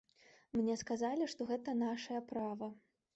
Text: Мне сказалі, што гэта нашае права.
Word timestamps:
Мне 0.61 0.77
сказалі, 0.83 1.27
што 1.33 1.47
гэта 1.51 1.75
нашае 1.83 2.21
права. 2.33 2.71